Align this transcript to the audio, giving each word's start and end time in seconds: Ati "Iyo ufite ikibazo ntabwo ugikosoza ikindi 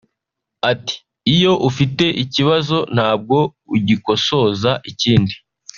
Ati 0.71 0.95
"Iyo 1.35 1.53
ufite 1.69 2.05
ikibazo 2.23 2.77
ntabwo 2.95 3.37
ugikosoza 3.75 4.71
ikindi 4.91 5.33